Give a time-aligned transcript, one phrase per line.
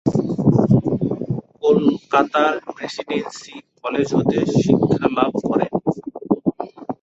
[1.63, 5.71] কলকাতার Presidency College হতে শিক্ষালাভ করেন।